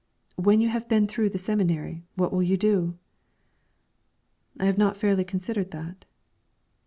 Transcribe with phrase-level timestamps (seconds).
[0.35, 2.97] "When you have been through the seminary, what will you do?"
[4.59, 6.05] "I have not fairly considered that."